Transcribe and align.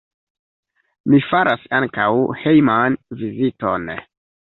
Mi 1.13 1.19
faras 1.25 1.67
ankaŭ 1.79 2.07
hejman 2.45 2.97
viziton. 3.21 3.87